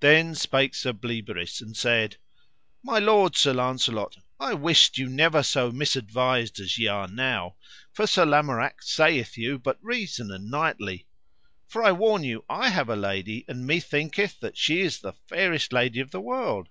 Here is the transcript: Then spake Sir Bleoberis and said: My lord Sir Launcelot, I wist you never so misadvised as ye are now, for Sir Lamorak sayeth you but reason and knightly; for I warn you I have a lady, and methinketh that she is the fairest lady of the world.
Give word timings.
Then 0.00 0.34
spake 0.34 0.74
Sir 0.74 0.94
Bleoberis 0.94 1.60
and 1.60 1.76
said: 1.76 2.16
My 2.82 2.98
lord 2.98 3.36
Sir 3.36 3.52
Launcelot, 3.52 4.16
I 4.40 4.54
wist 4.54 4.96
you 4.96 5.10
never 5.10 5.42
so 5.42 5.70
misadvised 5.70 6.58
as 6.58 6.78
ye 6.78 6.86
are 6.86 7.06
now, 7.06 7.56
for 7.92 8.06
Sir 8.06 8.24
Lamorak 8.24 8.82
sayeth 8.82 9.36
you 9.36 9.58
but 9.58 9.78
reason 9.82 10.30
and 10.30 10.50
knightly; 10.50 11.04
for 11.68 11.82
I 11.84 11.92
warn 11.92 12.24
you 12.24 12.46
I 12.48 12.70
have 12.70 12.88
a 12.88 12.96
lady, 12.96 13.44
and 13.46 13.68
methinketh 13.68 14.40
that 14.40 14.56
she 14.56 14.80
is 14.80 15.00
the 15.00 15.12
fairest 15.12 15.70
lady 15.70 16.00
of 16.00 16.12
the 16.12 16.20
world. 16.22 16.70